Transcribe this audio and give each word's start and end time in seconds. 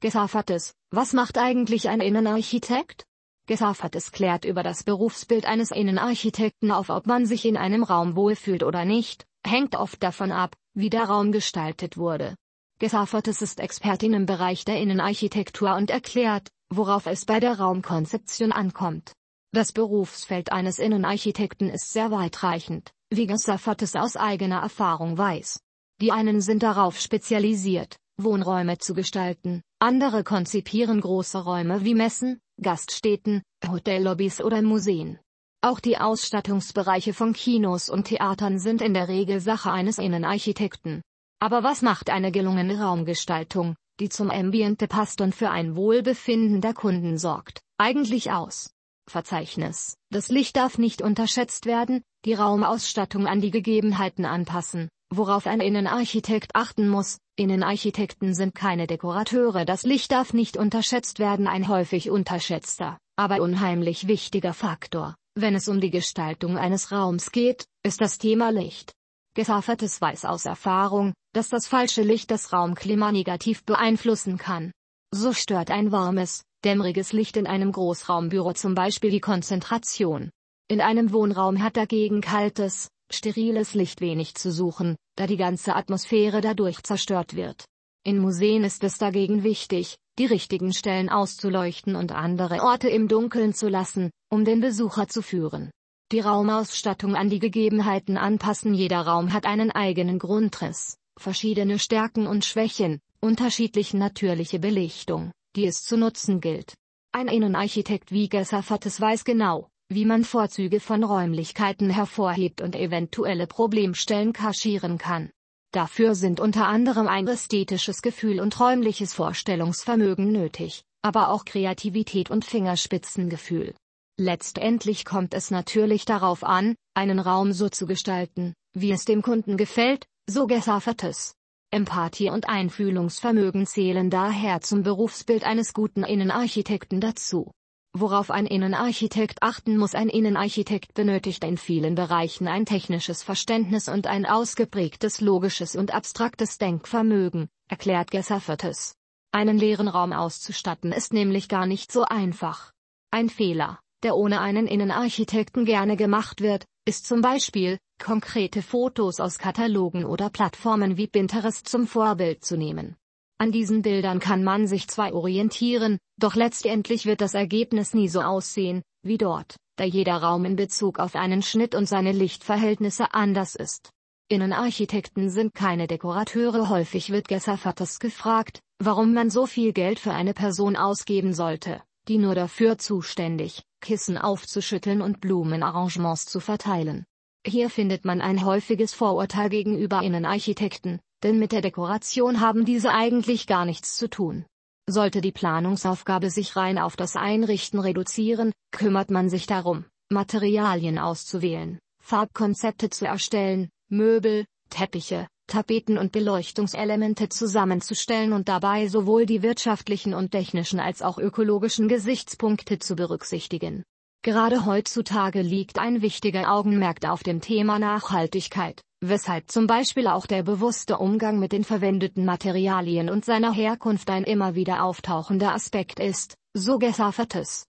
Gesaffertes, 0.00 0.74
was 0.90 1.14
macht 1.14 1.38
eigentlich 1.38 1.88
ein 1.88 2.00
Innenarchitekt? 2.00 3.06
Gesaffertes 3.46 4.12
klärt 4.12 4.44
über 4.44 4.62
das 4.62 4.84
Berufsbild 4.84 5.46
eines 5.46 5.70
Innenarchitekten 5.70 6.70
auf 6.70 6.90
ob 6.90 7.06
man 7.06 7.24
sich 7.24 7.46
in 7.46 7.56
einem 7.56 7.82
Raum 7.82 8.14
wohlfühlt 8.14 8.62
oder 8.62 8.84
nicht, 8.84 9.24
hängt 9.46 9.74
oft 9.74 10.02
davon 10.02 10.32
ab, 10.32 10.54
wie 10.74 10.90
der 10.90 11.04
Raum 11.04 11.32
gestaltet 11.32 11.96
wurde. 11.96 12.36
Gesaffertes 12.78 13.40
ist 13.40 13.58
Expertin 13.58 14.12
im 14.12 14.26
Bereich 14.26 14.66
der 14.66 14.78
Innenarchitektur 14.78 15.74
und 15.74 15.88
erklärt, 15.88 16.48
worauf 16.68 17.06
es 17.06 17.24
bei 17.24 17.40
der 17.40 17.58
Raumkonzeption 17.58 18.52
ankommt. 18.52 19.12
Das 19.52 19.72
Berufsfeld 19.72 20.52
eines 20.52 20.78
Innenarchitekten 20.78 21.70
ist 21.70 21.90
sehr 21.90 22.10
weitreichend, 22.10 22.90
wie 23.08 23.26
Gesaffertes 23.26 23.96
aus 23.96 24.16
eigener 24.16 24.60
Erfahrung 24.60 25.16
weiß. 25.16 25.60
Die 26.02 26.12
einen 26.12 26.42
sind 26.42 26.62
darauf 26.62 27.00
spezialisiert, 27.00 27.96
Wohnräume 28.18 28.78
zu 28.78 28.94
gestalten, 28.94 29.62
andere 29.78 30.24
konzipieren 30.24 31.02
große 31.02 31.44
Räume 31.44 31.84
wie 31.84 31.94
Messen, 31.94 32.40
Gaststätten, 32.62 33.42
Hotellobbys 33.66 34.40
oder 34.40 34.62
Museen. 34.62 35.18
Auch 35.60 35.80
die 35.80 35.98
Ausstattungsbereiche 35.98 37.12
von 37.12 37.34
Kinos 37.34 37.90
und 37.90 38.04
Theatern 38.04 38.58
sind 38.58 38.80
in 38.80 38.94
der 38.94 39.08
Regel 39.08 39.40
Sache 39.40 39.70
eines 39.70 39.98
Innenarchitekten. 39.98 41.02
Aber 41.40 41.62
was 41.62 41.82
macht 41.82 42.08
eine 42.08 42.32
gelungene 42.32 42.80
Raumgestaltung, 42.80 43.76
die 44.00 44.08
zum 44.08 44.30
Ambiente 44.30 44.88
passt 44.88 45.20
und 45.20 45.34
für 45.34 45.50
ein 45.50 45.76
Wohlbefinden 45.76 46.62
der 46.62 46.72
Kunden 46.72 47.18
sorgt, 47.18 47.60
eigentlich 47.76 48.30
aus? 48.32 48.70
Verzeichnis 49.08 49.96
Das 50.10 50.28
Licht 50.28 50.56
darf 50.56 50.78
nicht 50.78 51.02
unterschätzt 51.02 51.66
werden, 51.66 52.02
die 52.24 52.34
Raumausstattung 52.34 53.26
an 53.26 53.40
die 53.40 53.50
Gegebenheiten 53.50 54.24
anpassen, 54.24 54.88
worauf 55.10 55.46
ein 55.46 55.60
Innenarchitekt 55.60 56.54
achten 56.54 56.88
muss. 56.88 57.18
Innenarchitekten 57.36 58.34
sind 58.34 58.54
keine 58.54 58.86
Dekorateure. 58.86 59.64
Das 59.64 59.82
Licht 59.82 60.12
darf 60.12 60.32
nicht 60.32 60.56
unterschätzt 60.56 61.18
werden, 61.18 61.46
ein 61.46 61.68
häufig 61.68 62.10
unterschätzter, 62.10 62.98
aber 63.16 63.40
unheimlich 63.40 64.08
wichtiger 64.08 64.54
Faktor. 64.54 65.14
Wenn 65.34 65.54
es 65.54 65.68
um 65.68 65.80
die 65.80 65.90
Gestaltung 65.90 66.56
eines 66.56 66.92
Raums 66.92 67.30
geht, 67.30 67.66
ist 67.82 68.00
das 68.00 68.18
Thema 68.18 68.50
Licht. 68.50 68.92
Gesaffertes 69.34 70.00
weiß 70.00 70.24
aus 70.24 70.46
Erfahrung, 70.46 71.12
dass 71.34 71.50
das 71.50 71.66
falsche 71.66 72.02
Licht 72.02 72.30
das 72.30 72.54
Raumklima 72.54 73.12
negativ 73.12 73.64
beeinflussen 73.64 74.38
kann. 74.38 74.72
So 75.10 75.34
stört 75.34 75.70
ein 75.70 75.92
warmes, 75.92 76.42
dämmeriges 76.64 77.12
Licht 77.12 77.36
in 77.36 77.46
einem 77.46 77.70
Großraumbüro 77.70 78.54
zum 78.54 78.74
Beispiel 78.74 79.10
die 79.10 79.20
Konzentration. 79.20 80.30
In 80.68 80.80
einem 80.80 81.12
Wohnraum 81.12 81.62
hat 81.62 81.76
dagegen 81.76 82.22
kaltes, 82.22 82.88
steriles 83.10 83.74
Licht 83.74 84.00
wenig 84.00 84.34
zu 84.34 84.50
suchen, 84.52 84.96
da 85.16 85.26
die 85.26 85.36
ganze 85.36 85.74
Atmosphäre 85.74 86.40
dadurch 86.40 86.82
zerstört 86.82 87.36
wird. 87.36 87.64
In 88.04 88.18
Museen 88.18 88.64
ist 88.64 88.84
es 88.84 88.98
dagegen 88.98 89.42
wichtig, 89.42 89.96
die 90.18 90.26
richtigen 90.26 90.72
Stellen 90.72 91.08
auszuleuchten 91.08 91.96
und 91.96 92.12
andere 92.12 92.62
Orte 92.62 92.88
im 92.88 93.08
Dunkeln 93.08 93.52
zu 93.52 93.68
lassen, 93.68 94.10
um 94.30 94.44
den 94.44 94.60
Besucher 94.60 95.08
zu 95.08 95.22
führen. 95.22 95.70
Die 96.12 96.20
Raumausstattung 96.20 97.16
an 97.16 97.30
die 97.30 97.40
Gegebenheiten 97.40 98.16
anpassen. 98.16 98.74
Jeder 98.74 99.00
Raum 99.00 99.32
hat 99.32 99.44
einen 99.44 99.72
eigenen 99.72 100.20
Grundriss, 100.20 100.98
verschiedene 101.18 101.80
Stärken 101.80 102.28
und 102.28 102.44
Schwächen, 102.44 103.00
unterschiedlich 103.20 103.92
natürliche 103.92 104.60
Belichtung, 104.60 105.32
die 105.56 105.66
es 105.66 105.82
zu 105.82 105.96
nutzen 105.96 106.40
gilt. 106.40 106.74
Ein 107.10 107.26
Innenarchitekt 107.26 108.12
wie 108.12 108.28
Gesaffates 108.28 109.00
weiß 109.00 109.24
genau, 109.24 109.68
wie 109.88 110.04
man 110.04 110.24
Vorzüge 110.24 110.80
von 110.80 111.04
Räumlichkeiten 111.04 111.90
hervorhebt 111.90 112.60
und 112.60 112.74
eventuelle 112.74 113.46
Problemstellen 113.46 114.32
kaschieren 114.32 114.98
kann. 114.98 115.30
Dafür 115.72 116.14
sind 116.14 116.40
unter 116.40 116.66
anderem 116.66 117.06
ein 117.06 117.28
ästhetisches 117.28 118.02
Gefühl 118.02 118.40
und 118.40 118.58
räumliches 118.58 119.14
Vorstellungsvermögen 119.14 120.32
nötig, 120.32 120.84
aber 121.02 121.28
auch 121.30 121.44
Kreativität 121.44 122.30
und 122.30 122.44
Fingerspitzengefühl. 122.44 123.74
Letztendlich 124.18 125.04
kommt 125.04 125.34
es 125.34 125.50
natürlich 125.50 126.04
darauf 126.04 126.42
an, 126.42 126.74
einen 126.94 127.18
Raum 127.18 127.52
so 127.52 127.68
zu 127.68 127.86
gestalten, 127.86 128.54
wie 128.72 128.90
es 128.90 129.04
dem 129.04 129.22
Kunden 129.22 129.56
gefällt, 129.56 130.06
so 130.28 130.46
Gesaffertes. 130.46 131.34
Empathie 131.70 132.30
und 132.30 132.48
Einfühlungsvermögen 132.48 133.66
zählen 133.66 134.08
daher 134.08 134.62
zum 134.62 134.82
Berufsbild 134.82 135.44
eines 135.44 135.74
guten 135.74 136.04
Innenarchitekten 136.04 137.00
dazu. 137.00 137.50
Worauf 137.98 138.30
ein 138.30 138.44
Innenarchitekt 138.44 139.42
achten 139.42 139.78
muss 139.78 139.94
Ein 139.94 140.10
Innenarchitekt 140.10 140.92
benötigt 140.92 141.42
in 141.44 141.56
vielen 141.56 141.94
Bereichen 141.94 142.46
ein 142.46 142.66
technisches 142.66 143.22
Verständnis 143.22 143.88
und 143.88 144.06
ein 144.06 144.26
ausgeprägtes 144.26 145.22
logisches 145.22 145.76
und 145.76 145.94
abstraktes 145.94 146.58
Denkvermögen, 146.58 147.48
erklärt 147.70 148.10
Gesaffertes. 148.10 148.96
Einen 149.32 149.56
leeren 149.56 149.88
Raum 149.88 150.12
auszustatten 150.12 150.92
ist 150.92 151.14
nämlich 151.14 151.48
gar 151.48 151.64
nicht 151.64 151.90
so 151.90 152.02
einfach. 152.02 152.70
Ein 153.10 153.30
Fehler, 153.30 153.80
der 154.02 154.14
ohne 154.14 154.42
einen 154.42 154.66
Innenarchitekten 154.66 155.64
gerne 155.64 155.96
gemacht 155.96 156.42
wird, 156.42 156.66
ist 156.84 157.06
zum 157.06 157.22
Beispiel, 157.22 157.78
konkrete 157.98 158.60
Fotos 158.60 159.20
aus 159.20 159.38
Katalogen 159.38 160.04
oder 160.04 160.28
Plattformen 160.28 160.98
wie 160.98 161.06
Pinterest 161.06 161.66
zum 161.66 161.86
Vorbild 161.86 162.44
zu 162.44 162.58
nehmen. 162.58 162.94
An 163.38 163.52
diesen 163.52 163.82
Bildern 163.82 164.18
kann 164.18 164.42
man 164.42 164.66
sich 164.66 164.88
zwar 164.88 165.12
orientieren, 165.12 165.98
doch 166.18 166.36
letztendlich 166.36 167.04
wird 167.04 167.20
das 167.20 167.34
Ergebnis 167.34 167.92
nie 167.92 168.08
so 168.08 168.22
aussehen, 168.22 168.82
wie 169.02 169.18
dort, 169.18 169.56
da 169.76 169.84
jeder 169.84 170.16
Raum 170.16 170.46
in 170.46 170.56
Bezug 170.56 170.98
auf 170.98 171.14
einen 171.14 171.42
Schnitt 171.42 171.74
und 171.74 171.86
seine 171.86 172.12
Lichtverhältnisse 172.12 173.12
anders 173.12 173.54
ist. 173.54 173.90
Innenarchitekten 174.28 175.28
sind 175.28 175.54
keine 175.54 175.86
Dekorateure. 175.86 176.70
Häufig 176.70 177.10
wird 177.10 177.28
Gesaffertes 177.28 178.00
gefragt, 178.00 178.60
warum 178.78 179.12
man 179.12 179.28
so 179.28 179.46
viel 179.46 179.72
Geld 179.72 179.98
für 179.98 180.12
eine 180.12 180.32
Person 180.32 180.74
ausgeben 180.74 181.34
sollte, 181.34 181.82
die 182.08 182.18
nur 182.18 182.34
dafür 182.34 182.78
zuständig, 182.78 183.62
Kissen 183.80 184.16
aufzuschütteln 184.16 185.02
und 185.02 185.20
Blumenarrangements 185.20 186.24
zu 186.24 186.40
verteilen. 186.40 187.04
Hier 187.46 187.70
findet 187.70 188.04
man 188.04 188.20
ein 188.20 188.44
häufiges 188.44 188.94
Vorurteil 188.94 189.50
gegenüber 189.50 190.02
Innenarchitekten, 190.02 191.00
denn 191.22 191.38
mit 191.38 191.52
der 191.52 191.62
Dekoration 191.62 192.40
haben 192.40 192.64
diese 192.64 192.92
eigentlich 192.92 193.46
gar 193.46 193.64
nichts 193.64 193.96
zu 193.96 194.08
tun. 194.08 194.44
Sollte 194.88 195.20
die 195.20 195.32
Planungsaufgabe 195.32 196.30
sich 196.30 196.56
rein 196.56 196.78
auf 196.78 196.96
das 196.96 197.16
Einrichten 197.16 197.80
reduzieren, 197.80 198.52
kümmert 198.70 199.10
man 199.10 199.28
sich 199.28 199.46
darum, 199.46 199.84
Materialien 200.10 200.98
auszuwählen, 200.98 201.78
Farbkonzepte 202.02 202.90
zu 202.90 203.06
erstellen, 203.06 203.68
Möbel, 203.88 204.44
Teppiche, 204.70 205.26
Tapeten 205.48 205.98
und 205.98 206.12
Beleuchtungselemente 206.12 207.28
zusammenzustellen 207.28 208.32
und 208.32 208.48
dabei 208.48 208.88
sowohl 208.88 209.26
die 209.26 209.42
wirtschaftlichen 209.42 210.14
und 210.14 210.30
technischen 210.30 210.80
als 210.80 211.02
auch 211.02 211.18
ökologischen 211.18 211.88
Gesichtspunkte 211.88 212.78
zu 212.78 212.94
berücksichtigen. 212.94 213.82
Gerade 214.22 214.66
heutzutage 214.66 215.42
liegt 215.42 215.78
ein 215.78 216.02
wichtiger 216.02 216.52
Augenmerk 216.52 217.04
auf 217.08 217.22
dem 217.22 217.40
Thema 217.40 217.78
Nachhaltigkeit 217.78 218.82
weshalb 219.00 219.50
zum 219.50 219.66
Beispiel 219.66 220.06
auch 220.06 220.26
der 220.26 220.42
bewusste 220.42 220.98
Umgang 220.98 221.38
mit 221.38 221.52
den 221.52 221.64
verwendeten 221.64 222.24
Materialien 222.24 223.08
und 223.08 223.24
seiner 223.24 223.52
Herkunft 223.52 224.10
ein 224.10 224.24
immer 224.24 224.54
wieder 224.54 224.84
auftauchender 224.84 225.54
Aspekt 225.54 226.00
ist, 226.00 226.36
so 226.54 226.78
Gesaffertes. 226.78 227.64